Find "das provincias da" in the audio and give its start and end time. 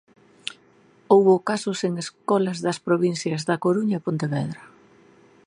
2.65-3.61